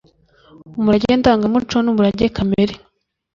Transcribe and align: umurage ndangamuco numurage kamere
umurage 0.77 1.11
ndangamuco 1.19 1.75
numurage 1.81 2.25
kamere 2.35 2.73